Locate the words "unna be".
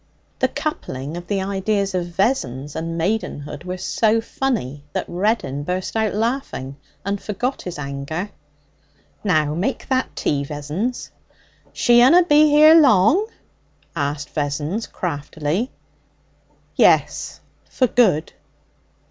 12.01-12.49